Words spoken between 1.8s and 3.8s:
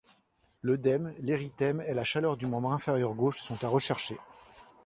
et la chaleur du membre inférieur gauche sont à